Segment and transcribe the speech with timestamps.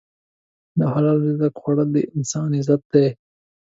[0.77, 3.07] د حلال رزق خوړل د انسان عزت دی.